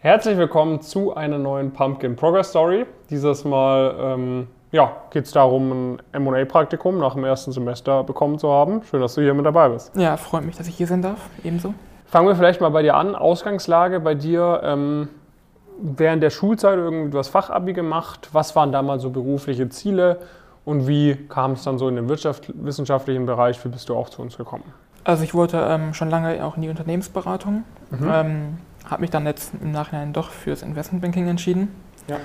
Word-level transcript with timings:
Herzlich 0.00 0.38
willkommen 0.38 0.80
zu 0.80 1.16
einer 1.16 1.38
neuen 1.38 1.72
Pumpkin 1.72 2.14
Progress 2.14 2.50
Story. 2.50 2.86
Dieses 3.10 3.44
Mal 3.44 3.96
ähm, 3.98 4.46
ja, 4.70 4.92
geht 5.10 5.24
es 5.24 5.32
darum, 5.32 5.98
ein 6.12 6.22
MA-Praktikum 6.22 7.00
nach 7.00 7.14
dem 7.14 7.24
ersten 7.24 7.50
Semester 7.50 8.04
bekommen 8.04 8.38
zu 8.38 8.48
haben. 8.48 8.82
Schön, 8.84 9.00
dass 9.00 9.16
du 9.16 9.22
hier 9.22 9.34
mit 9.34 9.44
dabei 9.44 9.70
bist. 9.70 9.90
Ja, 9.96 10.16
freut 10.16 10.44
mich, 10.44 10.56
dass 10.56 10.68
ich 10.68 10.76
hier 10.76 10.86
sein 10.86 11.02
darf. 11.02 11.18
Ebenso. 11.42 11.74
Fangen 12.06 12.28
wir 12.28 12.36
vielleicht 12.36 12.60
mal 12.60 12.68
bei 12.68 12.82
dir 12.82 12.94
an. 12.94 13.16
Ausgangslage 13.16 13.98
bei 13.98 14.14
dir. 14.14 14.60
Ähm, 14.62 15.08
während 15.80 16.22
der 16.22 16.30
Schulzeit 16.30 16.78
irgendwas 16.78 17.26
Fachabi 17.26 17.72
gemacht. 17.72 18.28
Was 18.32 18.54
waren 18.54 18.70
damals 18.70 19.02
so 19.02 19.10
berufliche 19.10 19.68
Ziele 19.68 20.20
und 20.64 20.86
wie 20.86 21.16
kam 21.28 21.52
es 21.52 21.64
dann 21.64 21.76
so 21.76 21.88
in 21.88 21.96
den 21.96 22.08
wissenschaftlichen 22.08 23.26
Bereich? 23.26 23.64
Wie 23.64 23.68
bist 23.68 23.88
du 23.88 23.96
auch 23.96 24.10
zu 24.10 24.22
uns 24.22 24.36
gekommen? 24.36 24.62
Also 25.02 25.24
ich 25.24 25.34
wollte 25.34 25.58
ähm, 25.68 25.92
schon 25.92 26.08
lange 26.08 26.44
auch 26.44 26.54
in 26.54 26.62
die 26.62 26.68
Unternehmensberatung. 26.68 27.64
Mhm. 27.90 28.58
Habe 28.88 29.02
mich 29.02 29.10
dann 29.10 29.26
jetzt 29.26 29.52
im 29.60 29.70
Nachhinein 29.70 30.12
doch 30.12 30.30
fürs 30.30 30.62
Investmentbanking 30.62 31.28
entschieden. 31.28 31.74
Ja. 32.08 32.16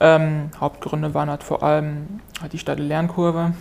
Ähm, 0.00 0.50
Hauptgründe 0.60 1.14
waren 1.14 1.30
halt 1.30 1.42
vor 1.42 1.62
allem 1.62 2.20
halt 2.40 2.52
die 2.52 2.58
steile 2.58 2.82
Lernkurve, 2.82 3.52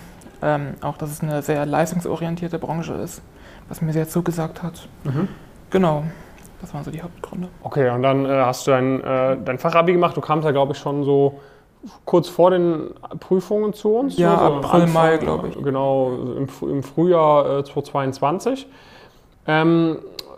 ähm, 0.42 0.76
auch 0.82 0.98
dass 0.98 1.12
es 1.12 1.22
eine 1.22 1.42
sehr 1.42 1.66
leistungsorientierte 1.66 2.60
Branche 2.60 2.94
ist, 2.94 3.22
was 3.70 3.82
mir 3.82 3.94
sehr 3.94 4.08
zugesagt 4.08 4.64
hat. 4.64 4.88
Mhm. 5.04 5.28
Genau, 5.70 6.04
das 6.62 6.74
waren 6.74 6.84
so 6.84 6.92
die 6.92 7.02
Hauptgründe. 7.02 7.48
Okay, 7.64 7.90
und 7.90 8.04
dann 8.04 8.26
äh, 8.26 8.30
hast 8.30 8.68
du 8.68 8.72
dein, 8.72 9.02
äh, 9.02 9.38
dein 9.44 9.58
Fachabi 9.58 9.94
gemacht. 9.94 10.16
Du 10.16 10.22
kamst 10.22 10.46
ja, 10.46 10.52
glaube 10.52 10.74
ich, 10.74 10.80
schon 10.80 11.04
so 11.04 11.40
kurz 12.06 12.30
vor 12.30 12.52
den 12.52 12.92
Prüfungen 13.20 13.74
zu 13.74 13.96
uns. 13.96 14.18
Ja, 14.18 14.38
so 14.38 14.46
April, 14.46 14.82
Anfang, 14.82 14.94
Mai, 14.94 15.18
glaube 15.18 15.48
ich. 15.50 15.64
Genau, 15.64 16.12
im, 16.38 16.48
im 16.70 16.84
Frühjahr 16.84 17.60
äh, 17.60 17.64
2022. 17.64 18.68
Ähm, 19.48 19.98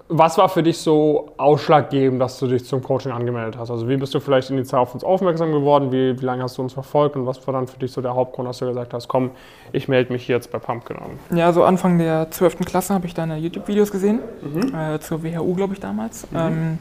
was 0.09 0.37
war 0.37 0.49
für 0.49 0.61
dich 0.61 0.77
so 0.77 1.33
ausschlaggebend, 1.37 2.21
dass 2.21 2.37
du 2.37 2.47
dich 2.47 2.65
zum 2.65 2.83
Coaching 2.83 3.11
angemeldet 3.11 3.57
hast? 3.57 3.71
Also 3.71 3.87
wie 3.87 3.97
bist 3.97 4.13
du 4.13 4.19
vielleicht 4.19 4.49
initial 4.49 4.81
auf 4.81 4.93
uns 4.93 5.03
aufmerksam 5.03 5.51
geworden? 5.51 5.91
Wie, 5.91 6.19
wie 6.19 6.25
lange 6.25 6.43
hast 6.43 6.57
du 6.57 6.61
uns 6.61 6.73
verfolgt? 6.73 7.15
Und 7.15 7.25
was 7.25 7.45
war 7.47 7.53
dann 7.53 7.67
für 7.67 7.79
dich 7.79 7.91
so 7.91 8.01
der 8.01 8.13
Hauptgrund, 8.13 8.47
dass 8.47 8.59
du 8.59 8.67
gesagt 8.67 8.93
hast, 8.93 9.07
komm, 9.07 9.31
ich 9.71 9.87
melde 9.87 10.11
mich 10.11 10.27
jetzt 10.27 10.51
bei 10.51 10.59
Pumpkin 10.59 10.97
an? 10.97 11.37
Ja, 11.37 11.53
so 11.53 11.63
Anfang 11.63 11.97
der 11.97 12.29
12. 12.29 12.59
Klasse 12.59 12.93
habe 12.93 13.07
ich 13.07 13.13
deine 13.13 13.37
YouTube-Videos 13.37 13.91
gesehen, 13.91 14.19
mhm. 14.41 14.75
äh, 14.75 14.99
zur 14.99 15.23
WHU, 15.23 15.53
glaube 15.55 15.73
ich, 15.73 15.79
damals. 15.79 16.29
Mhm. 16.31 16.37
Ähm, 16.37 16.77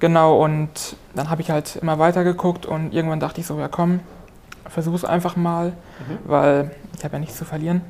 genau, 0.00 0.42
und 0.42 0.96
dann 1.14 1.30
habe 1.30 1.40
ich 1.40 1.50
halt 1.50 1.76
immer 1.76 1.98
weiter 1.98 2.24
geguckt 2.24 2.66
und 2.66 2.92
irgendwann 2.92 3.20
dachte 3.20 3.40
ich 3.40 3.46
so, 3.46 3.58
ja 3.58 3.68
komm, 3.68 4.00
versuch 4.66 4.94
es 4.94 5.04
einfach 5.04 5.36
mal, 5.36 5.68
mhm. 5.68 6.18
weil 6.24 6.70
ich 6.96 7.04
habe 7.04 7.14
ja 7.14 7.20
nichts 7.20 7.38
zu 7.38 7.44
verlieren. 7.44 7.82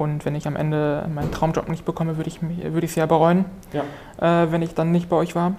Und 0.00 0.24
wenn 0.24 0.34
ich 0.34 0.46
am 0.46 0.56
Ende 0.56 1.06
meinen 1.14 1.30
Traumjob 1.30 1.68
nicht 1.68 1.84
bekomme, 1.84 2.16
würde 2.16 2.30
ich 2.30 2.40
es 2.42 2.72
würd 2.72 2.96
ja 2.96 3.04
bereuen, 3.04 3.44
ja. 3.74 4.44
Äh, 4.44 4.50
wenn 4.50 4.62
ich 4.62 4.72
dann 4.72 4.92
nicht 4.92 5.10
bei 5.10 5.16
euch 5.16 5.34
war. 5.34 5.56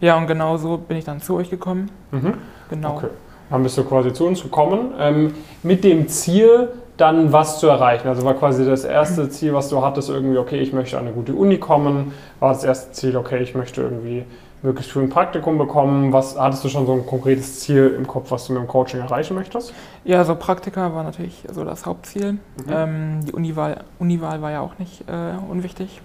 Ja, 0.00 0.16
und 0.16 0.26
genau 0.26 0.56
so 0.56 0.76
bin 0.76 0.96
ich 0.96 1.04
dann 1.04 1.20
zu 1.20 1.36
euch 1.36 1.50
gekommen. 1.50 1.88
Mhm. 2.10 2.34
Genau. 2.68 2.96
Okay. 2.96 3.06
Dann 3.50 3.62
bist 3.62 3.78
du 3.78 3.84
quasi 3.84 4.12
zu 4.12 4.26
uns 4.26 4.42
gekommen. 4.42 4.92
Ähm, 4.98 5.34
mit 5.62 5.84
dem 5.84 6.08
Ziel, 6.08 6.70
dann 6.96 7.32
was 7.32 7.60
zu 7.60 7.68
erreichen. 7.68 8.08
Also 8.08 8.24
war 8.24 8.34
quasi 8.34 8.66
das 8.66 8.84
erste 8.84 9.28
Ziel, 9.28 9.54
was 9.54 9.68
du 9.68 9.82
hattest, 9.82 10.10
irgendwie, 10.10 10.38
okay, 10.38 10.58
ich 10.58 10.72
möchte 10.72 10.98
an 10.98 11.04
eine 11.04 11.14
gute 11.14 11.32
Uni 11.32 11.58
kommen. 11.58 12.12
War 12.40 12.52
das 12.52 12.64
erste 12.64 12.90
Ziel, 12.90 13.16
okay, 13.16 13.40
ich 13.40 13.54
möchte 13.54 13.82
irgendwie 13.82 14.24
möglichst 14.64 14.90
früh 14.92 15.02
ein 15.02 15.10
Praktikum 15.10 15.58
bekommen? 15.58 16.12
Was 16.12 16.38
hattest 16.38 16.64
du 16.64 16.68
schon 16.68 16.86
so 16.86 16.94
ein 16.94 17.06
konkretes 17.06 17.60
Ziel 17.60 17.94
im 17.96 18.06
Kopf, 18.06 18.30
was 18.30 18.46
du 18.46 18.54
mit 18.54 18.62
dem 18.62 18.66
Coaching 18.66 19.00
erreichen 19.00 19.34
möchtest? 19.34 19.72
Ja, 20.04 20.18
also 20.18 20.34
Praktika 20.34 20.94
war 20.94 21.04
natürlich 21.04 21.44
so 21.52 21.64
das 21.64 21.86
Hauptziel. 21.86 22.32
Mhm. 22.32 22.40
Ähm, 22.68 23.20
die 23.26 23.32
Uniwahl, 23.32 23.84
Uniwahl 23.98 24.40
war 24.42 24.50
ja 24.50 24.60
auch 24.60 24.78
nicht 24.78 25.04
äh, 25.08 25.34
unwichtig. 25.48 26.00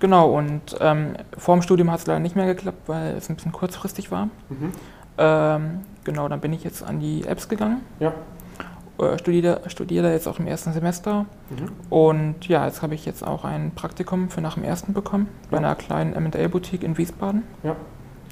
Genau, 0.00 0.30
und 0.30 0.76
ähm, 0.80 1.14
vor 1.38 1.56
dem 1.56 1.62
Studium 1.62 1.90
hat 1.90 2.00
es 2.00 2.06
leider 2.06 2.20
nicht 2.20 2.36
mehr 2.36 2.46
geklappt, 2.46 2.82
weil 2.86 3.14
es 3.14 3.30
ein 3.30 3.36
bisschen 3.36 3.52
kurzfristig 3.52 4.10
war. 4.10 4.26
Mhm. 4.48 4.72
Ähm, 5.18 5.80
genau, 6.04 6.28
dann 6.28 6.40
bin 6.40 6.52
ich 6.52 6.64
jetzt 6.64 6.82
an 6.82 7.00
die 7.00 7.24
Apps 7.26 7.48
gegangen. 7.48 7.82
Ja. 8.00 8.12
Äh, 8.98 9.18
studiere, 9.18 9.60
studiere 9.66 10.12
jetzt 10.12 10.26
auch 10.26 10.38
im 10.38 10.46
ersten 10.46 10.72
Semester. 10.72 11.26
Mhm. 11.50 11.68
Und 11.90 12.48
ja, 12.48 12.64
jetzt 12.64 12.82
habe 12.82 12.94
ich 12.94 13.04
jetzt 13.04 13.26
auch 13.26 13.44
ein 13.44 13.72
Praktikum 13.74 14.30
für 14.30 14.40
nach 14.40 14.54
dem 14.54 14.64
ersten 14.64 14.94
bekommen, 14.94 15.28
bei 15.50 15.58
einer 15.58 15.74
kleinen 15.74 16.12
MA-Boutique 16.12 16.82
in 16.82 16.96
Wiesbaden. 16.96 17.42
Ja. 17.62 17.76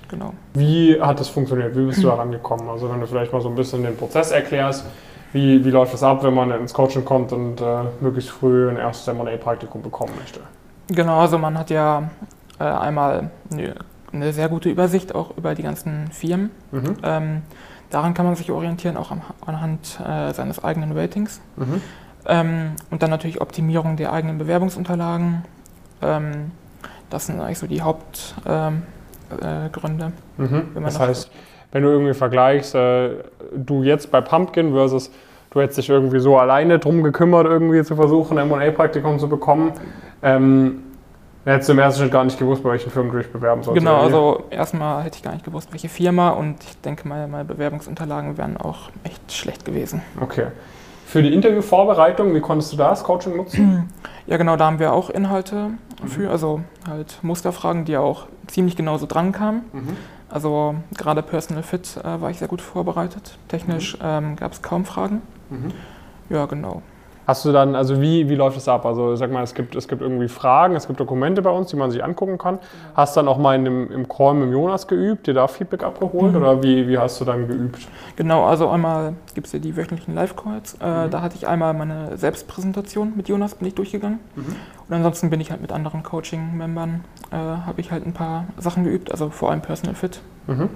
Genau. 0.08 0.34
Wie 0.52 1.00
hat 1.00 1.18
das 1.18 1.28
funktioniert? 1.28 1.76
Wie 1.76 1.86
bist 1.86 2.02
du 2.02 2.08
da 2.08 2.14
rangekommen? 2.14 2.68
Also 2.68 2.90
wenn 2.90 3.00
du 3.00 3.06
vielleicht 3.06 3.32
mal 3.32 3.40
so 3.40 3.48
ein 3.48 3.54
bisschen 3.54 3.82
den 3.82 3.96
Prozess 3.96 4.30
erklärst, 4.30 4.84
wie, 5.32 5.64
wie 5.64 5.70
läuft 5.70 5.92
das 5.92 6.02
ab, 6.02 6.22
wenn 6.22 6.34
man 6.34 6.50
ins 6.52 6.72
Coaching 6.72 7.04
kommt 7.04 7.32
und 7.32 7.60
äh, 7.60 7.64
möglichst 8.00 8.30
früh 8.30 8.68
ein 8.68 8.76
erstes 8.76 9.08
M&A-Praktikum 9.08 9.82
bekommen 9.82 10.12
möchte? 10.18 10.40
Genau, 10.88 11.18
also 11.20 11.38
man 11.38 11.58
hat 11.58 11.70
ja 11.70 12.10
äh, 12.60 12.64
einmal 12.64 13.30
eine, 13.50 13.74
eine, 14.12 14.32
sehr 14.32 14.48
gute 14.48 14.68
Übersicht 14.68 15.14
auch 15.14 15.36
über 15.36 15.54
die 15.54 15.62
ganzen 15.62 16.08
Firmen. 16.12 16.50
Mhm. 16.70 16.96
Ähm, 17.02 17.42
Daran 17.94 18.12
kann 18.12 18.26
man 18.26 18.34
sich 18.34 18.50
orientieren, 18.50 18.96
auch 18.96 19.12
am, 19.12 19.22
anhand 19.46 20.00
äh, 20.00 20.32
seines 20.32 20.64
eigenen 20.64 20.98
Ratings. 20.98 21.40
Mhm. 21.54 21.80
Ähm, 22.26 22.72
und 22.90 23.04
dann 23.04 23.10
natürlich 23.10 23.40
Optimierung 23.40 23.96
der 23.96 24.12
eigenen 24.12 24.36
Bewerbungsunterlagen. 24.36 25.44
Ähm, 26.02 26.50
das 27.08 27.26
sind 27.26 27.40
eigentlich 27.40 27.60
so 27.60 27.68
die 27.68 27.82
Hauptgründe. 27.82 28.82
Ähm, 29.38 30.12
äh, 30.40 30.42
mhm. 30.42 30.84
Das 30.84 30.98
heißt, 30.98 31.30
wenn 31.70 31.84
du 31.84 31.90
irgendwie 31.90 32.14
vergleichst, 32.14 32.74
äh, 32.74 33.10
du 33.54 33.84
jetzt 33.84 34.10
bei 34.10 34.20
Pumpkin 34.20 34.72
versus 34.72 35.12
du 35.50 35.60
hättest 35.60 35.78
dich 35.78 35.88
irgendwie 35.88 36.18
so 36.18 36.36
alleine 36.36 36.80
drum 36.80 37.04
gekümmert, 37.04 37.46
irgendwie 37.46 37.84
zu 37.84 37.94
versuchen, 37.94 38.38
ein 38.38 38.50
M&A-Praktikum 38.50 39.20
zu 39.20 39.28
bekommen. 39.28 39.72
Ähm, 40.20 40.83
Hättest 41.44 41.68
du 41.68 41.74
im 41.74 41.78
ersten 41.78 42.00
Schritt 42.00 42.12
gar 42.12 42.24
nicht 42.24 42.38
gewusst, 42.38 42.62
bei 42.62 42.70
welchen 42.70 42.90
Firmen 42.90 43.12
du 43.12 43.18
dich 43.18 43.30
bewerben 43.30 43.62
sollst? 43.62 43.78
Genau, 43.78 43.96
also 43.96 44.44
erstmal 44.50 45.02
hätte 45.02 45.18
ich 45.18 45.22
gar 45.22 45.32
nicht 45.32 45.44
gewusst, 45.44 45.68
welche 45.72 45.90
Firma 45.90 46.30
und 46.30 46.64
ich 46.64 46.80
denke, 46.80 47.06
meine, 47.06 47.28
meine 47.28 47.44
Bewerbungsunterlagen 47.44 48.38
wären 48.38 48.56
auch 48.56 48.90
echt 49.02 49.30
schlecht 49.32 49.64
gewesen. 49.64 50.00
Okay. 50.20 50.46
Für 51.06 51.22
die 51.22 51.34
Interviewvorbereitung, 51.34 52.34
wie 52.34 52.40
konntest 52.40 52.72
du 52.72 52.76
das 52.76 53.04
Coaching 53.04 53.36
nutzen? 53.36 53.88
Ja, 54.26 54.38
genau, 54.38 54.56
da 54.56 54.64
haben 54.64 54.78
wir 54.78 54.94
auch 54.94 55.10
Inhalte 55.10 55.72
für, 56.06 56.30
also 56.30 56.62
halt 56.88 57.18
Musterfragen, 57.20 57.84
die 57.84 57.98
auch 57.98 58.26
ziemlich 58.46 58.74
genauso 58.74 59.04
dran 59.04 59.32
kamen. 59.32 59.64
Mhm. 59.70 59.96
Also 60.30 60.76
gerade 60.96 61.22
Personal 61.22 61.62
Fit 61.62 61.98
äh, 62.02 62.22
war 62.22 62.30
ich 62.30 62.38
sehr 62.38 62.48
gut 62.48 62.62
vorbereitet. 62.62 63.36
Technisch 63.48 63.98
mhm. 63.98 64.02
ähm, 64.02 64.36
gab 64.36 64.52
es 64.52 64.62
kaum 64.62 64.86
Fragen. 64.86 65.20
Mhm. 65.50 65.72
Ja, 66.30 66.46
genau. 66.46 66.80
Hast 67.26 67.44
du 67.44 67.52
dann, 67.52 67.74
also 67.74 68.00
wie, 68.00 68.28
wie 68.28 68.34
läuft 68.34 68.56
das 68.56 68.68
ab? 68.68 68.84
Also 68.84 69.16
sag 69.16 69.30
mal, 69.30 69.42
es 69.42 69.54
gibt, 69.54 69.74
es 69.74 69.88
gibt 69.88 70.02
irgendwie 70.02 70.28
Fragen, 70.28 70.76
es 70.76 70.86
gibt 70.86 71.00
Dokumente 71.00 71.40
bei 71.42 71.50
uns, 71.50 71.68
die 71.68 71.76
man 71.76 71.90
sich 71.90 72.04
angucken 72.04 72.38
kann. 72.38 72.56
Genau. 72.56 72.96
Hast 72.96 73.16
du 73.16 73.20
dann 73.20 73.28
auch 73.28 73.38
mal 73.38 73.54
in 73.56 73.64
dem, 73.64 73.90
im 73.90 74.08
Call 74.08 74.34
mit 74.34 74.52
Jonas 74.52 74.86
geübt, 74.86 75.26
dir 75.26 75.34
da 75.34 75.46
Feedback 75.46 75.82
abgeholt 75.82 76.32
mhm. 76.32 76.38
oder 76.38 76.62
wie, 76.62 76.86
wie 76.88 76.98
hast 76.98 77.20
du 77.20 77.24
dann 77.24 77.48
geübt? 77.48 77.88
Genau, 78.16 78.44
also 78.44 78.68
einmal 78.68 79.14
gibt 79.34 79.46
es 79.46 79.52
ja 79.52 79.58
die 79.58 79.76
wöchentlichen 79.76 80.14
Live-Calls. 80.14 80.74
Äh, 80.80 81.06
mhm. 81.06 81.10
Da 81.10 81.22
hatte 81.22 81.36
ich 81.36 81.48
einmal 81.48 81.72
meine 81.74 82.16
Selbstpräsentation 82.16 83.14
mit 83.16 83.28
Jonas, 83.28 83.54
bin 83.54 83.68
ich 83.68 83.74
durchgegangen. 83.74 84.20
Mhm. 84.36 84.56
Und 84.88 84.94
ansonsten 84.94 85.30
bin 85.30 85.40
ich 85.40 85.50
halt 85.50 85.62
mit 85.62 85.72
anderen 85.72 86.02
Coaching-Membern, 86.02 87.04
äh, 87.30 87.36
habe 87.36 87.80
ich 87.80 87.90
halt 87.90 88.06
ein 88.06 88.12
paar 88.12 88.44
Sachen 88.58 88.84
geübt, 88.84 89.10
also 89.10 89.30
vor 89.30 89.50
allem 89.50 89.62
Personal 89.62 89.94
Fit. 89.94 90.20
Mhm. 90.46 90.68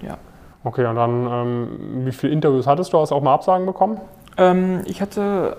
Ja. 0.00 0.18
Okay, 0.62 0.86
und 0.86 0.96
dann, 0.96 1.28
ähm, 1.30 1.68
wie 2.06 2.12
viele 2.12 2.32
Interviews 2.32 2.66
hattest 2.66 2.92
du? 2.92 2.98
Hast 2.98 3.10
du 3.10 3.14
auch 3.14 3.22
mal 3.22 3.34
Absagen 3.34 3.66
bekommen? 3.66 4.00
Ähm, 4.36 4.80
ich 4.86 5.00
hatte 5.00 5.56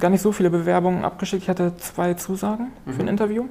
gar 0.00 0.10
nicht 0.10 0.22
so 0.22 0.32
viele 0.32 0.50
Bewerbungen 0.50 1.04
abgeschickt. 1.04 1.42
Ich 1.42 1.48
hatte 1.48 1.76
zwei 1.76 2.14
Zusagen 2.14 2.72
mhm. 2.84 2.92
für 2.92 3.00
ein 3.00 3.04
mhm. 3.04 3.08
Interview. 3.08 3.44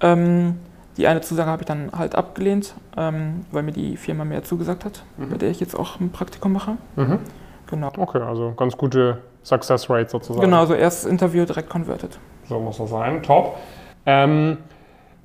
Ähm, 0.00 0.56
die 0.96 1.06
eine 1.06 1.20
Zusage 1.20 1.50
habe 1.50 1.62
ich 1.62 1.66
dann 1.66 1.92
halt 1.92 2.14
abgelehnt, 2.14 2.74
ähm, 2.96 3.44
weil 3.50 3.62
mir 3.62 3.72
die 3.72 3.96
Firma 3.96 4.24
mehr 4.24 4.42
zugesagt 4.44 4.84
hat, 4.84 5.02
mhm. 5.18 5.30
bei 5.30 5.36
der 5.36 5.50
ich 5.50 5.60
jetzt 5.60 5.78
auch 5.78 6.00
ein 6.00 6.10
Praktikum 6.10 6.52
mache. 6.52 6.76
Mhm. 6.96 7.18
Genau. 7.68 7.92
Okay, 7.96 8.20
also 8.20 8.52
ganz 8.56 8.76
gute 8.76 9.18
Success 9.42 9.90
Rate 9.90 10.08
sozusagen. 10.08 10.40
Genau, 10.40 10.60
also 10.60 10.74
erstes 10.74 11.10
Interview 11.10 11.44
direkt 11.44 11.68
converted. 11.68 12.18
So 12.48 12.58
muss 12.60 12.78
das 12.78 12.90
sein, 12.90 13.22
top. 13.22 13.58
Ähm, 14.06 14.58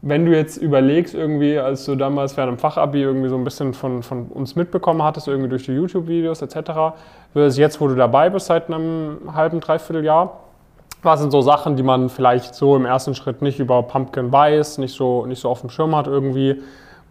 wenn 0.04 0.26
du 0.26 0.36
jetzt 0.36 0.58
überlegst, 0.58 1.14
irgendwie, 1.14 1.60
als 1.60 1.86
du 1.86 1.96
damals 1.96 2.36
während 2.36 2.58
dem 2.58 2.60
Fachabi 2.60 3.02
irgendwie 3.02 3.30
so 3.30 3.36
ein 3.36 3.44
bisschen 3.44 3.74
von, 3.74 4.02
von 4.02 4.28
uns 4.28 4.56
mitbekommen 4.56 5.04
hattest, 5.04 5.28
irgendwie 5.28 5.50
durch 5.50 5.66
die 5.66 5.74
YouTube-Videos 5.74 6.42
etc., 6.42 6.96
versus 7.34 7.58
jetzt, 7.58 7.80
wo 7.80 7.88
du 7.88 7.96
dabei 7.96 8.30
bist 8.30 8.48
seit 8.48 8.68
einem 8.68 9.20
halben, 9.34 9.60
dreiviertel 9.60 10.04
Jahr, 10.04 10.40
was 11.04 11.20
sind 11.20 11.32
so 11.32 11.42
Sachen, 11.42 11.76
die 11.76 11.84
man 11.84 12.10
vielleicht 12.10 12.56
so 12.56 12.76
im 12.76 12.86
ersten 12.86 13.14
Schritt 13.14 13.42
nicht 13.42 13.60
über 13.60 13.84
Pumpkin 13.84 14.32
weiß, 14.32 14.80
nicht 14.80 14.96
so, 14.96 15.26
nicht 15.26 15.40
so 15.40 15.50
auf 15.50 15.62
dem 15.62 15.70
Schirm 15.70 15.96
hat 15.96 16.08
irgendwie, 16.08 16.62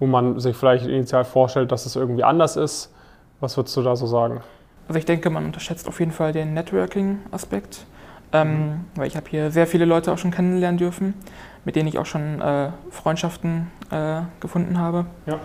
wo 0.01 0.07
man 0.07 0.41
sich 0.41 0.57
vielleicht 0.57 0.87
initial 0.87 1.25
vorstellt, 1.25 1.71
dass 1.71 1.87
es 1.87 1.95
irgendwie 1.95 2.25
anders 2.25 2.57
ist? 2.57 2.93
Was 3.41 3.57
würdest 3.57 3.77
du 3.77 3.83
da 3.83 3.95
so 3.95 4.07
sagen? 4.07 4.41
Also 4.89 4.99
ich 4.99 5.05
denke, 5.05 5.31
man 5.31 5.45
unterschätzt 5.45 5.87
auf 5.87 6.01
jeden 6.01 6.13
Fall 6.13 6.33
den 6.33 6.55
Networking-Aspekt, 6.55 7.85
ähm, 8.33 8.85
weil 8.97 9.07
ich 9.07 9.17
habe 9.17 9.27
hier 9.29 9.51
sehr 9.51 9.67
viele 9.67 9.85
Leute 9.85 10.13
auch 10.13 10.19
schon 10.19 10.31
kennenlernen 10.33 10.79
dürfen 10.79 11.15
mit 11.65 11.77
denen 11.77 11.89
ich 11.89 11.99
auch 11.99 12.07
schon 12.07 12.41
äh, 12.41 12.71
Freundschaften 12.91 13.71
äh, 13.91 14.23
gefunden 14.41 14.79
habe. 14.79 15.07
Ja. 15.27 15.39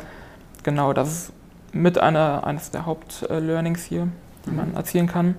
Genau, 0.64 0.94
das 0.94 1.10
ist 1.10 1.34
mit 1.74 1.98
einer, 1.98 2.46
eines 2.46 2.72
der 2.72 2.86
Hauptlearnings 2.86 3.84
hier, 3.84 4.08
die 4.46 4.52
mhm. 4.52 4.56
man 4.56 4.76
erzielen 4.76 5.08
kann. 5.08 5.36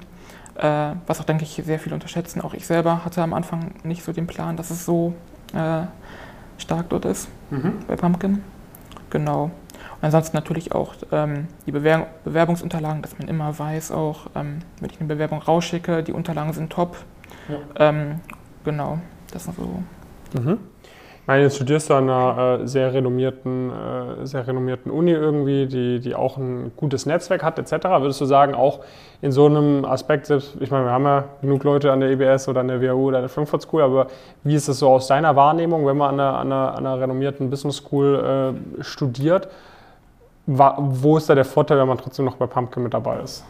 Äh, 0.56 0.94
was 1.06 1.20
auch, 1.20 1.24
denke 1.24 1.44
ich, 1.44 1.62
sehr 1.64 1.78
viele 1.78 1.94
unterschätzen. 1.94 2.40
Auch 2.40 2.54
ich 2.54 2.66
selber 2.66 3.04
hatte 3.04 3.22
am 3.22 3.34
Anfang 3.34 3.74
nicht 3.84 4.04
so 4.04 4.12
den 4.12 4.26
Plan, 4.26 4.56
dass 4.56 4.70
es 4.70 4.84
so 4.84 5.14
äh, 5.54 5.82
stark 6.58 6.88
dort 6.88 7.04
ist 7.04 7.28
mhm. 7.50 7.80
bei 7.86 7.96
Pumpkin. 7.96 8.42
Genau. 9.10 9.50
ansonsten 10.02 10.36
natürlich 10.36 10.72
auch 10.72 10.94
ähm, 11.12 11.46
die 11.64 11.72
Bewer 11.72 12.06
Bewerbungsunterlagen, 12.24 13.02
dass 13.02 13.18
man 13.18 13.28
immer 13.28 13.56
weiß, 13.56 13.92
auch 13.92 14.26
ähm, 14.34 14.58
wenn 14.80 14.90
ich 14.90 14.98
eine 14.98 15.08
Bewerbung 15.08 15.40
rausschicke, 15.40 16.02
die 16.02 16.12
Unterlagen 16.12 16.52
sind 16.52 16.70
top. 16.70 16.96
Ja. 17.48 17.88
Ähm, 17.88 18.20
genau, 18.64 18.98
das 19.32 19.44
sind 19.44 19.56
so. 19.56 19.82
Mhm. 20.34 20.58
Ich 21.20 21.28
meine, 21.28 21.42
jetzt 21.42 21.56
studierst 21.56 21.90
du 21.90 21.94
an 21.94 22.08
einer 22.08 22.60
äh, 22.60 22.68
sehr, 22.68 22.94
renommierten, 22.94 23.72
äh, 23.72 24.26
sehr 24.26 24.46
renommierten 24.46 24.92
Uni 24.92 25.10
irgendwie, 25.10 25.66
die, 25.66 25.98
die 25.98 26.14
auch 26.14 26.36
ein 26.36 26.70
gutes 26.76 27.04
Netzwerk 27.04 27.42
hat, 27.42 27.58
etc. 27.58 27.84
Würdest 27.98 28.20
du 28.20 28.26
sagen, 28.26 28.54
auch 28.54 28.78
in 29.22 29.32
so 29.32 29.46
einem 29.46 29.84
Aspekt, 29.84 30.26
selbst, 30.26 30.56
ich 30.60 30.70
meine, 30.70 30.84
wir 30.84 30.92
haben 30.92 31.04
ja 31.04 31.24
genug 31.40 31.64
Leute 31.64 31.90
an 31.90 31.98
der 31.98 32.10
EBS 32.10 32.46
oder 32.46 32.60
an 32.60 32.68
der 32.68 32.80
WHU 32.80 33.08
oder 33.08 33.16
an 33.16 33.22
der 33.24 33.28
Frankfurt 33.28 33.62
School, 33.62 33.82
aber 33.82 34.06
wie 34.44 34.54
ist 34.54 34.68
es 34.68 34.78
so 34.78 34.88
aus 34.88 35.08
deiner 35.08 35.34
Wahrnehmung, 35.34 35.84
wenn 35.84 35.96
man 35.96 36.10
an 36.10 36.20
einer, 36.20 36.38
an 36.38 36.52
einer, 36.52 36.74
an 36.76 36.86
einer 36.86 37.00
renommierten 37.00 37.50
Business 37.50 37.78
School 37.78 38.54
äh, 38.78 38.84
studiert? 38.84 39.48
wo 40.46 41.16
ist 41.16 41.28
da 41.28 41.34
der 41.34 41.44
Vorteil, 41.44 41.78
wenn 41.78 41.88
man 41.88 41.98
trotzdem 41.98 42.24
noch 42.24 42.36
bei 42.36 42.46
Pumpkin 42.46 42.84
mit 42.84 42.94
dabei 42.94 43.18
ist? 43.18 43.44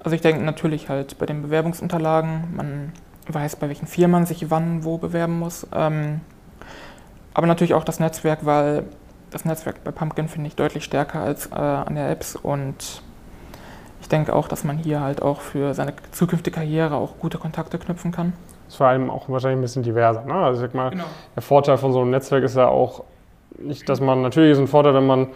Also 0.00 0.14
ich 0.14 0.20
denke 0.20 0.44
natürlich 0.44 0.88
halt 0.88 1.18
bei 1.18 1.26
den 1.26 1.42
Bewerbungsunterlagen, 1.42 2.54
man 2.54 2.92
weiß, 3.32 3.56
bei 3.56 3.68
welchen 3.68 3.86
Firmen 3.86 4.12
man 4.12 4.26
sich 4.26 4.50
wann 4.50 4.84
wo 4.84 4.98
bewerben 4.98 5.38
muss. 5.38 5.66
Ähm, 5.74 6.20
aber 7.34 7.46
natürlich 7.46 7.74
auch 7.74 7.84
das 7.84 8.00
Netzwerk, 8.00 8.40
weil 8.46 8.84
das 9.30 9.44
Netzwerk 9.44 9.84
bei 9.84 9.90
Pumpkin 9.90 10.28
finde 10.28 10.48
ich 10.48 10.56
deutlich 10.56 10.84
stärker 10.84 11.20
als 11.20 11.46
äh, 11.46 11.54
an 11.54 11.94
der 11.94 12.10
Apps 12.10 12.36
und 12.36 13.02
ich 14.00 14.08
denke 14.08 14.34
auch, 14.34 14.48
dass 14.48 14.62
man 14.64 14.78
hier 14.78 15.00
halt 15.00 15.20
auch 15.20 15.40
für 15.40 15.74
seine 15.74 15.92
zukünftige 16.12 16.54
Karriere 16.54 16.94
auch 16.94 17.18
gute 17.18 17.38
Kontakte 17.38 17.78
knüpfen 17.78 18.12
kann. 18.12 18.32
Das 18.64 18.74
ist 18.74 18.76
vor 18.76 18.86
allem 18.86 19.10
auch 19.10 19.28
wahrscheinlich 19.28 19.58
ein 19.58 19.62
bisschen 19.62 19.82
diverser. 19.82 20.24
Ne? 20.24 20.34
Also 20.34 20.62
ich 20.62 20.68
sag 20.68 20.74
mal, 20.74 20.90
genau. 20.90 21.04
der 21.34 21.42
Vorteil 21.42 21.76
von 21.76 21.92
so 21.92 22.00
einem 22.00 22.10
Netzwerk 22.10 22.44
ist 22.44 22.56
ja 22.56 22.68
auch 22.68 23.04
nicht, 23.58 23.88
dass 23.88 24.00
man 24.00 24.22
natürlich 24.22 24.52
ist 24.52 24.58
ein 24.58 24.68
Vorteil, 24.68 24.94
wenn 24.94 25.06
man 25.06 25.28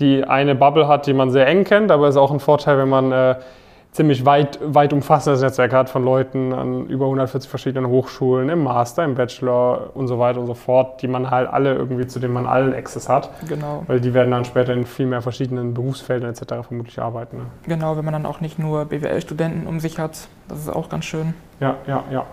die 0.00 0.24
eine 0.24 0.54
Bubble 0.54 0.88
hat, 0.88 1.06
die 1.06 1.12
man 1.12 1.30
sehr 1.30 1.46
eng 1.46 1.64
kennt, 1.64 1.90
aber 1.90 2.08
es 2.08 2.16
ist 2.16 2.20
auch 2.20 2.30
ein 2.30 2.40
Vorteil, 2.40 2.78
wenn 2.78 2.88
man 2.88 3.12
äh, 3.12 3.36
ziemlich 3.96 4.26
weit, 4.26 4.58
weit 4.62 4.92
umfassendes 4.92 5.40
Netzwerk 5.40 5.72
hat 5.72 5.88
von 5.88 6.04
Leuten 6.04 6.52
an 6.52 6.86
über 6.86 7.06
140 7.06 7.48
verschiedenen 7.48 7.90
Hochschulen, 7.90 8.50
im 8.50 8.62
Master, 8.62 9.04
im 9.04 9.14
Bachelor 9.14 9.90
und 9.94 10.06
so 10.06 10.18
weiter 10.18 10.38
und 10.38 10.46
so 10.46 10.54
fort, 10.54 11.00
die 11.00 11.08
man 11.08 11.30
halt 11.30 11.48
alle 11.48 11.74
irgendwie, 11.74 12.06
zu 12.06 12.20
denen 12.20 12.34
man 12.34 12.46
allen 12.46 12.74
Access 12.74 13.08
hat. 13.08 13.30
Genau. 13.48 13.84
Weil 13.86 14.00
die 14.00 14.12
werden 14.12 14.30
dann 14.30 14.44
später 14.44 14.74
in 14.74 14.84
viel 14.84 15.06
mehr 15.06 15.22
verschiedenen 15.22 15.72
Berufsfeldern 15.72 16.30
etc. 16.30 16.66
vermutlich 16.68 17.00
arbeiten. 17.00 17.38
Ne? 17.38 17.44
Genau, 17.66 17.96
wenn 17.96 18.04
man 18.04 18.12
dann 18.12 18.26
auch 18.26 18.40
nicht 18.40 18.58
nur 18.58 18.84
BWL-Studenten 18.84 19.66
um 19.66 19.80
sich 19.80 19.98
hat, 19.98 20.28
das 20.48 20.58
ist 20.58 20.68
auch 20.68 20.90
ganz 20.90 21.06
schön. 21.06 21.32
Ja, 21.60 21.76
ja, 21.86 22.04
ja. 22.12 22.26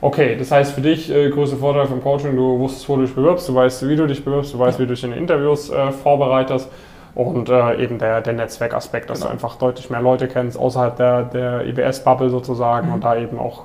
Okay, 0.00 0.36
das 0.36 0.52
heißt 0.52 0.72
für 0.72 0.82
dich, 0.82 1.10
äh, 1.10 1.30
größter 1.30 1.56
Vorteil 1.56 1.86
vom 1.86 2.02
Coaching, 2.02 2.36
du 2.36 2.58
wusstest, 2.58 2.88
wo 2.88 2.96
du 2.96 3.02
dich 3.02 3.14
bewirbst, 3.14 3.48
du 3.48 3.54
weißt, 3.54 3.88
wie 3.88 3.96
du 3.96 4.06
dich 4.06 4.22
bewirbst, 4.22 4.52
du 4.52 4.58
weißt, 4.58 4.78
ja. 4.78 4.84
wie 4.84 4.88
du 4.88 4.94
dich 4.94 5.02
in 5.02 5.12
Interviews 5.12 5.70
äh, 5.70 5.90
vorbereitest 5.90 6.68
und 7.18 7.48
äh, 7.48 7.82
eben 7.82 7.98
der, 7.98 8.20
der 8.20 8.32
Netzwerkaspekt, 8.32 9.10
dass 9.10 9.18
genau. 9.18 9.30
du 9.30 9.32
einfach 9.32 9.56
deutlich 9.56 9.90
mehr 9.90 10.00
Leute 10.00 10.28
kennst 10.28 10.56
außerhalb 10.56 10.96
der, 10.96 11.24
der 11.24 11.66
IBS-Bubble 11.66 12.30
sozusagen 12.30 12.86
mhm. 12.88 12.94
und 12.94 13.04
da 13.04 13.16
eben 13.16 13.40
auch 13.40 13.64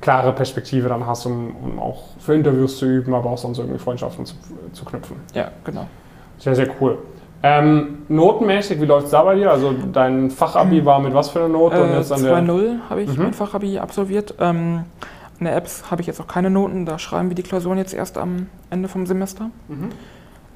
klare 0.00 0.32
Perspektive 0.32 0.88
dann 0.88 1.04
hast, 1.04 1.26
um, 1.26 1.56
um, 1.56 1.78
auch 1.80 2.02
für 2.20 2.34
Interviews 2.34 2.78
zu 2.78 2.86
üben, 2.86 3.12
aber 3.12 3.30
auch 3.30 3.38
sonst 3.38 3.58
irgendwie 3.58 3.80
Freundschaften 3.80 4.24
zu, 4.24 4.36
zu 4.72 4.84
knüpfen. 4.84 5.16
Ja, 5.34 5.50
genau. 5.64 5.88
Sehr, 6.38 6.54
sehr 6.54 6.68
cool. 6.80 6.98
Ähm, 7.42 8.02
notenmäßig, 8.08 8.80
wie 8.80 8.86
läuft 8.86 9.06
es 9.06 9.10
da 9.10 9.24
bei 9.24 9.34
dir? 9.34 9.50
Also 9.50 9.74
dein 9.92 10.30
Fachabi 10.30 10.84
war 10.84 11.00
mit 11.00 11.12
was 11.12 11.30
für 11.30 11.40
einer 11.40 11.48
Note? 11.48 11.76
Äh, 11.76 12.00
2.0 12.00 12.88
habe 12.88 13.02
ich 13.02 13.16
mhm. 13.16 13.24
mein 13.24 13.34
Fachabi 13.34 13.80
absolviert. 13.80 14.36
Ähm, 14.38 14.84
in 15.40 15.46
der 15.46 15.56
Apps 15.56 15.90
habe 15.90 16.02
ich 16.02 16.06
jetzt 16.06 16.20
auch 16.20 16.28
keine 16.28 16.50
Noten, 16.50 16.86
da 16.86 17.00
schreiben 17.00 17.30
wir 17.30 17.34
die 17.34 17.42
Klausuren 17.42 17.78
jetzt 17.78 17.94
erst 17.94 18.16
am 18.16 18.46
Ende 18.70 18.88
vom 18.88 19.06
Semester. 19.06 19.50
Mhm. 19.66 19.90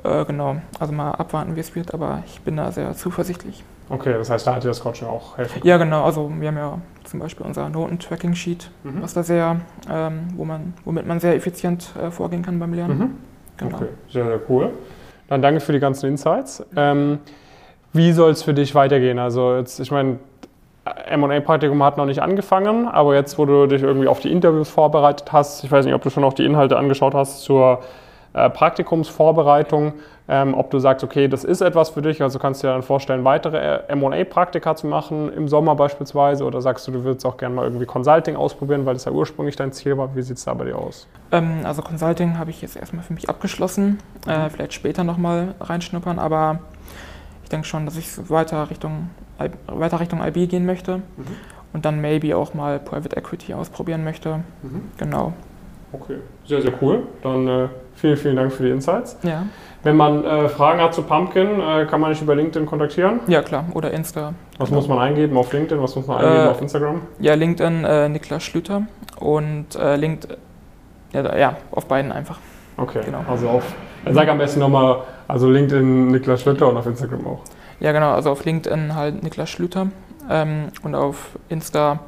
Äh, 0.09 0.25
genau, 0.25 0.57
also 0.79 0.93
mal 0.93 1.13
abwarten, 1.13 1.57
wie 1.57 1.61
es 1.61 1.75
wird, 1.75 1.95
aber 1.95 2.23
ich 2.27 2.41
bin 2.41 2.57
da 2.57 2.73
sehr 2.73 2.93
zuversichtlich. 2.95 3.63
Okay, 3.91 4.15
das 4.15 4.29
heißt, 4.29 4.47
da 4.47 4.55
hat 4.55 4.65
dir 4.65 4.69
das 4.69 4.81
Coaching 4.81 5.09
auch 5.09 5.39
helfen 5.39 5.63
Ja, 5.65 5.79
genau, 5.79 6.05
also 6.05 6.31
wir 6.39 6.49
haben 6.49 6.57
ja 6.57 6.79
zum 7.05 7.21
Beispiel 7.21 7.47
unser 7.47 7.69
Noten-Tracking-Sheet, 7.71 8.71
mhm. 8.85 9.03
was 9.03 9.15
da 9.15 9.23
sehr, 9.23 9.57
ähm, 9.91 10.29
wo 10.37 10.45
man, 10.45 10.75
womit 10.85 11.07
man 11.07 11.21
sehr 11.21 11.35
effizient 11.35 11.95
äh, 11.97 12.11
vorgehen 12.11 12.43
kann 12.43 12.59
beim 12.59 12.75
Lernen. 12.75 12.99
Mhm. 12.99 13.11
Genau. 13.57 13.77
Okay, 13.77 13.89
sehr, 14.11 14.25
sehr 14.25 14.41
cool. 14.49 14.71
Dann 15.29 15.43
danke 15.43 15.61
für 15.61 15.73
die 15.73 15.81
ganzen 15.81 16.07
Insights. 16.07 16.65
Ähm, 16.77 17.19
wie 17.93 18.13
soll 18.13 18.31
es 18.31 18.43
für 18.43 18.55
dich 18.55 18.75
weitergehen? 18.75 19.19
Also 19.19 19.57
jetzt, 19.57 19.81
ich 19.81 19.91
meine, 19.91 20.19
M&A-Praktikum 21.07 21.83
hat 21.83 21.97
noch 21.97 22.07
nicht 22.07 22.21
angefangen, 22.21 22.89
aber 22.89 23.15
jetzt, 23.15 23.39
wo 23.39 23.47
du 23.47 23.67
dich 23.67 23.83
irgendwie 23.83 24.09
auf 24.09 24.21
die 24.21 24.31
Interviews 24.31 24.69
vorbereitet 24.69 25.33
hast, 25.33 25.65
ich 25.65 25.71
weiß 25.71 25.85
nicht, 25.85 25.95
ob 25.95 26.03
du 26.03 26.11
schon 26.11 26.25
auch 26.25 26.33
die 26.35 26.45
Inhalte 26.45 26.77
angeschaut 26.77 27.15
hast 27.15 27.43
zur 27.43 27.81
äh, 28.35 28.51
Praktikumsvorbereitung, 28.51 29.95
ähm, 30.29 30.55
ob 30.55 30.71
du 30.71 30.79
sagst, 30.79 31.03
okay, 31.03 31.29
das 31.29 31.45
ist 31.45 31.63
etwas 31.63 31.89
für 31.91 32.03
dich, 32.03 32.23
also 32.23 32.39
kannst 32.39 32.63
du 32.63 32.67
dir 32.67 32.75
dann 32.75 32.83
vorstellen, 32.83 33.25
weitere 33.25 33.81
äh, 33.89 33.95
MA-Praktika 33.97 34.77
zu 34.77 34.87
machen, 34.87 35.33
im 35.33 35.49
Sommer 35.49 35.75
beispielsweise, 35.75 36.45
oder 36.45 36.61
sagst 36.61 36.87
du, 36.87 36.93
du 36.93 37.05
würdest 37.05 37.25
auch 37.25 37.39
gerne 37.39 37.55
mal 37.55 37.65
irgendwie 37.65 37.87
Consulting 37.87 38.37
ausprobieren, 38.37 38.85
weil 38.85 38.95
das 38.95 39.07
ja 39.07 39.13
ursprünglich 39.13 39.57
dein 39.57 39.73
Ziel 39.73 39.97
war. 39.97 40.15
Wie 40.15 40.23
sieht 40.23 40.37
es 40.37 40.45
da 40.45 40.53
bei 40.53 40.67
dir 40.67 40.77
aus? 40.77 41.09
Ähm, 41.33 41.61
also 41.65 41.81
Consulting 41.81 42.39
habe 42.39 42.51
ich 42.51 42.61
jetzt 42.61 42.77
erstmal 42.77 43.03
für 43.03 43.15
mich 43.15 43.29
abgeschlossen, 43.29 43.99
äh, 44.27 44.39
mhm. 44.39 44.51
vielleicht 44.51 44.75
später 44.75 45.05
nochmal 45.05 45.55
reinschnuppern, 45.61 46.19
aber 46.19 46.59
ich 47.43 47.49
denke 47.49 47.67
schon, 47.67 47.87
dass 47.87 47.97
ich 47.97 48.07
weiter 48.29 48.69
Richtung, 48.69 49.09
weiter 49.67 50.01
Richtung 50.01 50.23
IB 50.23 50.49
gehen 50.49 50.67
möchte 50.67 50.99
mhm. 50.99 51.03
und 51.73 51.87
dann 51.87 52.03
maybe 52.03 52.37
auch 52.37 52.53
mal 52.53 52.79
Private 52.79 53.17
Equity 53.17 53.55
ausprobieren 53.55 54.05
möchte. 54.05 54.41
Mhm. 54.63 54.83
Genau. 54.99 55.33
Okay, 55.93 56.17
sehr, 56.45 56.63
sehr 56.63 56.73
cool. 56.83 57.05
Dann 57.23 57.49
äh, 57.49 57.69
vielen, 57.95 58.17
vielen 58.17 58.37
Dank 58.37 58.53
für 58.53 58.63
die 58.63 58.71
Insights. 58.71 59.17
Ja. 59.23 59.45
Wenn 59.85 59.97
man 59.97 60.25
äh, 60.25 60.49
Fragen 60.49 60.81
hat 60.81 60.93
zu 60.93 61.03
Pumpkin, 61.03 61.61
äh, 61.61 61.87
kann 61.87 62.01
man 62.01 62.11
dich 62.11 62.21
über 62.21 62.35
LinkedIn 62.35 62.67
kontaktieren? 62.67 63.21
Ja, 63.29 63.43
klar. 63.43 63.65
Oder 63.75 63.93
Insta. 63.93 64.35
Was 64.59 64.69
genau. 64.69 64.81
muss 64.81 64.89
man 64.89 64.99
eingeben 64.99 65.37
auf 65.37 65.53
LinkedIn? 65.53 65.81
Was 65.81 65.95
muss 65.95 66.07
man 66.07 66.19
eingeben 66.19 66.47
äh, 66.47 66.49
auf 66.49 66.61
Instagram? 66.61 67.03
Ja, 67.21 67.35
LinkedIn 67.35 67.85
äh, 67.85 68.09
Niklas 68.09 68.43
Schlüter 68.43 68.83
und 69.21 69.77
äh, 69.77 69.97
LinkedIn, 69.97 70.37
ja, 71.13 71.37
ja, 71.37 71.57
auf 71.71 71.87
beiden 71.87 72.11
einfach. 72.11 72.39
Okay, 72.77 73.01
genau. 73.05 73.25
also 73.29 73.49
auf, 73.49 73.65
sag 74.11 74.29
am 74.29 74.39
besten 74.39 74.61
nochmal, 74.61 75.03
also 75.29 75.49
LinkedIn 75.49 76.09
Niklas 76.09 76.43
Schlüter 76.43 76.69
und 76.69 76.77
auf 76.77 76.87
Instagram 76.87 77.27
auch. 77.27 77.41
Ja, 77.81 77.93
genau, 77.93 78.13
also 78.13 78.31
auf 78.31 78.45
LinkedIn 78.45 78.95
halt 78.97 79.23
Niklas 79.23 79.49
Schlüter 79.49 79.89
ähm, 80.29 80.69
und 80.83 80.97
auf 80.97 81.39
Insta 81.49 82.01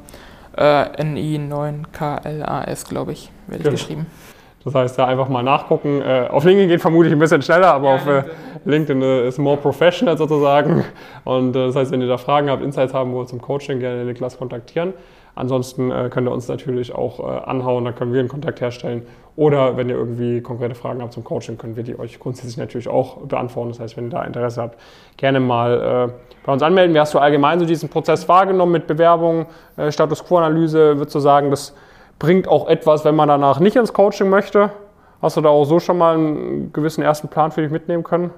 äh, 0.57 0.83
NI9KLAS, 1.01 2.87
glaube 2.89 3.13
ich, 3.13 3.31
werde 3.51 3.63
genau. 3.63 3.75
geschrieben. 3.75 4.05
Das 4.63 4.75
heißt, 4.75 4.99
da 4.99 5.07
einfach 5.07 5.27
mal 5.27 5.41
nachgucken. 5.41 6.01
Äh, 6.01 6.27
auf 6.29 6.43
LinkedIn 6.43 6.69
geht 6.69 6.81
vermutlich 6.81 7.11
ein 7.11 7.19
bisschen 7.19 7.41
schneller, 7.41 7.73
aber 7.73 7.89
ja, 7.89 7.95
auf 7.95 8.07
äh, 8.07 8.23
LinkedIn 8.65 9.01
äh, 9.01 9.27
ist 9.27 9.39
more 9.39 9.57
professional 9.57 10.17
sozusagen. 10.17 10.83
Und 11.23 11.53
das 11.53 11.75
heißt, 11.75 11.91
wenn 11.91 12.01
ihr 12.01 12.07
da 12.07 12.17
Fragen 12.17 12.49
habt, 12.49 12.63
Insights 12.63 12.93
haben 12.93 13.13
wollt 13.13 13.29
zum 13.29 13.41
Coaching, 13.41 13.79
gerne 13.79 13.99
den 13.99 14.07
Niklas 14.07 14.37
kontaktieren. 14.37 14.93
Ansonsten 15.33 15.91
könnt 16.09 16.27
ihr 16.27 16.31
uns 16.33 16.49
natürlich 16.49 16.93
auch 16.93 17.25
anhauen, 17.47 17.85
dann 17.85 17.95
können 17.95 18.11
wir 18.11 18.19
einen 18.19 18.27
Kontakt 18.27 18.59
herstellen. 18.59 19.03
Oder 19.37 19.77
wenn 19.77 19.87
ihr 19.87 19.95
irgendwie 19.95 20.41
konkrete 20.41 20.75
Fragen 20.75 21.01
habt 21.01 21.13
zum 21.13 21.23
Coaching, 21.23 21.57
können 21.57 21.77
wir 21.77 21.83
die 21.83 21.97
euch 21.97 22.19
grundsätzlich 22.19 22.57
natürlich 22.57 22.89
auch 22.89 23.15
beantworten. 23.19 23.69
Das 23.69 23.79
heißt, 23.79 23.95
wenn 23.95 24.07
ihr 24.07 24.09
da 24.09 24.23
Interesse 24.23 24.61
habt, 24.61 24.77
gerne 25.15 25.39
mal 25.39 26.11
bei 26.45 26.51
uns 26.51 26.61
anmelden. 26.61 26.93
Wie 26.93 26.99
hast 26.99 27.13
du 27.13 27.19
allgemein 27.19 27.59
so 27.61 27.65
diesen 27.65 27.87
Prozess 27.87 28.27
wahrgenommen 28.27 28.73
mit 28.73 28.87
Bewerbung, 28.87 29.45
Status 29.89 30.21
Quo-Analyse? 30.21 30.97
Würdest 30.97 31.15
du 31.15 31.19
sagen, 31.19 31.49
das 31.49 31.73
bringt 32.21 32.47
auch 32.47 32.67
etwas, 32.67 33.03
wenn 33.03 33.15
man 33.15 33.27
danach 33.27 33.59
nicht 33.59 33.75
ins 33.75 33.93
Coaching 33.93 34.29
möchte? 34.29 34.69
Hast 35.23 35.37
du 35.37 35.41
da 35.41 35.49
auch 35.49 35.65
so 35.65 35.79
schon 35.79 35.97
mal 35.97 36.13
einen 36.13 36.71
gewissen 36.71 37.01
ersten 37.01 37.29
Plan 37.29 37.51
für 37.51 37.63
dich 37.63 37.71
mitnehmen 37.71 38.03
können? 38.03 38.29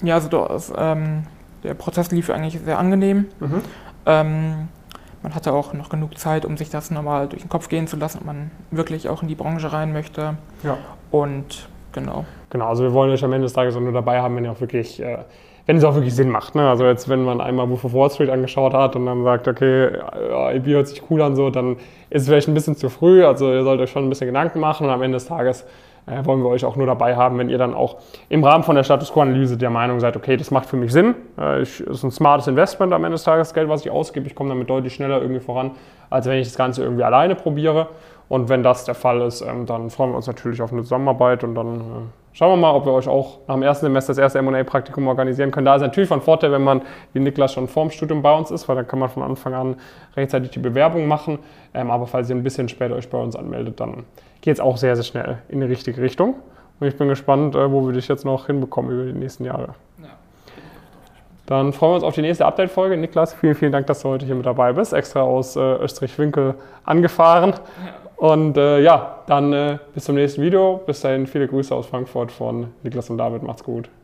Ja, 0.00 0.14
also 0.14 0.28
das, 0.28 0.72
ähm, 0.76 1.24
der 1.64 1.74
Prozess 1.74 2.12
lief 2.12 2.30
eigentlich 2.30 2.60
sehr 2.60 2.78
angenehm. 2.78 3.26
Mhm. 3.40 3.62
Ähm, 4.06 4.68
man 5.24 5.34
hatte 5.34 5.52
auch 5.52 5.72
noch 5.72 5.88
genug 5.88 6.18
Zeit, 6.18 6.44
um 6.44 6.56
sich 6.56 6.70
das 6.70 6.92
nochmal 6.92 7.26
durch 7.26 7.42
den 7.42 7.48
Kopf 7.48 7.68
gehen 7.68 7.88
zu 7.88 7.96
lassen, 7.96 8.18
ob 8.18 8.26
man 8.26 8.52
wirklich 8.70 9.08
auch 9.08 9.22
in 9.22 9.28
die 9.28 9.34
Branche 9.34 9.72
rein 9.72 9.92
möchte. 9.92 10.36
Ja. 10.62 10.78
Und 11.10 11.68
genau. 11.90 12.24
Genau, 12.50 12.68
also 12.68 12.84
wir 12.84 12.92
wollen 12.92 13.10
euch 13.10 13.24
am 13.24 13.32
Ende 13.32 13.46
des 13.46 13.54
Tages 13.54 13.74
auch 13.74 13.80
nur 13.80 13.92
dabei 13.92 14.20
haben, 14.20 14.36
wenn 14.36 14.44
ihr 14.44 14.52
auch 14.52 14.60
wirklich, 14.60 15.02
äh, 15.02 15.18
wenn 15.66 15.76
es 15.76 15.84
auch 15.84 15.94
wirklich 15.94 16.14
Sinn 16.14 16.28
macht. 16.28 16.54
Ne? 16.54 16.68
Also 16.68 16.84
jetzt, 16.84 17.08
wenn 17.08 17.24
man 17.24 17.40
einmal 17.40 17.68
Wolf 17.68 17.84
of 17.84 17.94
Wall 17.94 18.10
Street 18.10 18.30
angeschaut 18.30 18.74
hat 18.74 18.96
und 18.96 19.06
dann 19.06 19.22
sagt, 19.22 19.46
okay, 19.48 19.90
IB 20.54 20.72
hört 20.72 20.88
sich 20.88 21.02
cool 21.10 21.22
an, 21.22 21.36
so, 21.36 21.50
dann 21.50 21.76
ist 22.10 22.22
es 22.22 22.28
vielleicht 22.28 22.48
ein 22.48 22.54
bisschen 22.54 22.76
zu 22.76 22.88
früh. 22.88 23.24
Also 23.24 23.52
ihr 23.52 23.62
sollt 23.62 23.80
euch 23.80 23.90
schon 23.90 24.04
ein 24.04 24.08
bisschen 24.08 24.26
Gedanken 24.26 24.60
machen 24.60 24.86
und 24.86 24.92
am 24.92 25.02
Ende 25.02 25.16
des 25.16 25.26
Tages 25.26 25.64
äh, 26.06 26.24
wollen 26.24 26.42
wir 26.42 26.48
euch 26.48 26.64
auch 26.64 26.76
nur 26.76 26.86
dabei 26.86 27.16
haben, 27.16 27.38
wenn 27.38 27.48
ihr 27.48 27.58
dann 27.58 27.74
auch 27.74 27.98
im 28.28 28.42
Rahmen 28.42 28.64
von 28.64 28.74
der 28.74 28.82
Status 28.82 29.12
Quo-Analyse 29.12 29.56
der 29.56 29.70
Meinung 29.70 30.00
seid, 30.00 30.16
okay, 30.16 30.36
das 30.36 30.50
macht 30.50 30.66
für 30.66 30.76
mich 30.76 30.92
Sinn, 30.92 31.14
äh, 31.38 31.62
ist 31.62 32.02
ein 32.02 32.10
smartes 32.10 32.48
Investment 32.48 32.92
am 32.92 33.04
Ende 33.04 33.14
des 33.14 33.24
Tages, 33.24 33.54
Geld, 33.54 33.68
was 33.68 33.84
ich 33.84 33.90
ausgebe, 33.90 34.26
ich 34.26 34.34
komme 34.34 34.48
damit 34.48 34.68
deutlich 34.68 34.94
schneller 34.94 35.20
irgendwie 35.20 35.40
voran, 35.40 35.72
als 36.10 36.26
wenn 36.26 36.38
ich 36.38 36.48
das 36.48 36.56
Ganze 36.56 36.82
irgendwie 36.82 37.04
alleine 37.04 37.34
probiere. 37.34 37.88
Und 38.28 38.48
wenn 38.48 38.62
das 38.62 38.84
der 38.84 38.94
Fall 38.94 39.20
ist, 39.20 39.42
ähm, 39.42 39.66
dann 39.66 39.90
freuen 39.90 40.10
wir 40.10 40.16
uns 40.16 40.26
natürlich 40.26 40.62
auf 40.62 40.72
eine 40.72 40.82
Zusammenarbeit 40.82 41.44
und 41.44 41.54
dann 41.54 41.76
äh, 41.76 41.80
schauen 42.32 42.52
wir 42.52 42.56
mal, 42.56 42.74
ob 42.74 42.86
wir 42.86 42.92
euch 42.92 43.08
auch 43.08 43.38
nach 43.46 43.54
dem 43.54 43.62
ersten 43.62 43.86
Semester 43.86 44.10
das 44.10 44.18
erste 44.18 44.38
M&A-Praktikum 44.38 45.06
organisieren 45.08 45.50
können. 45.50 45.66
Da 45.66 45.76
ist 45.76 45.82
natürlich 45.82 46.08
von 46.08 46.20
Vorteil, 46.20 46.52
wenn 46.52 46.64
man 46.64 46.82
wie 47.12 47.20
Niklas 47.20 47.52
schon 47.52 47.68
vorm 47.68 47.90
Studium 47.90 48.22
bei 48.22 48.32
uns 48.36 48.50
ist, 48.50 48.68
weil 48.68 48.76
dann 48.76 48.86
kann 48.86 48.98
man 48.98 49.08
von 49.08 49.22
Anfang 49.22 49.54
an 49.54 49.76
rechtzeitig 50.16 50.50
die 50.50 50.58
Bewerbung 50.58 51.06
machen. 51.06 51.38
Ähm, 51.74 51.90
aber 51.90 52.06
falls 52.06 52.30
ihr 52.30 52.36
ein 52.36 52.42
bisschen 52.42 52.68
später 52.68 52.94
euch 52.94 53.08
bei 53.08 53.18
uns 53.18 53.36
anmeldet, 53.36 53.80
dann 53.80 54.04
geht 54.40 54.54
es 54.54 54.60
auch 54.60 54.76
sehr, 54.76 54.96
sehr 54.96 55.04
schnell 55.04 55.38
in 55.48 55.60
die 55.60 55.66
richtige 55.66 56.00
Richtung. 56.00 56.34
Und 56.80 56.86
ich 56.88 56.96
bin 56.96 57.08
gespannt, 57.08 57.54
äh, 57.54 57.70
wo 57.70 57.86
wir 57.86 57.92
dich 57.92 58.08
jetzt 58.08 58.24
noch 58.24 58.46
hinbekommen 58.46 58.90
über 58.90 59.04
die 59.12 59.18
nächsten 59.18 59.44
Jahre. 59.44 59.74
Ja. 60.02 60.08
Dann 61.52 61.74
freuen 61.74 61.90
wir 61.90 61.94
uns 61.96 62.04
auf 62.04 62.14
die 62.14 62.22
nächste 62.22 62.46
Update-Folge. 62.46 62.96
Niklas, 62.96 63.34
vielen, 63.34 63.54
vielen 63.54 63.72
Dank, 63.72 63.86
dass 63.86 64.00
du 64.00 64.08
heute 64.08 64.24
hier 64.24 64.34
mit 64.34 64.46
dabei 64.46 64.72
bist. 64.72 64.94
Extra 64.94 65.20
aus 65.20 65.54
äh, 65.54 65.60
Österreich-Winkel 65.60 66.54
angefahren. 66.84 67.52
Und 68.16 68.56
äh, 68.56 68.80
ja, 68.80 69.18
dann 69.26 69.52
äh, 69.52 69.78
bis 69.92 70.06
zum 70.06 70.14
nächsten 70.14 70.40
Video. 70.40 70.80
Bis 70.86 71.02
dahin 71.02 71.26
viele 71.26 71.46
Grüße 71.46 71.74
aus 71.74 71.84
Frankfurt 71.86 72.32
von 72.32 72.68
Niklas 72.82 73.10
und 73.10 73.18
David. 73.18 73.42
Macht's 73.42 73.64
gut. 73.64 73.90